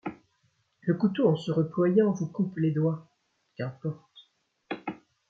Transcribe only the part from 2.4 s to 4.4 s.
les doigts; qu’importe!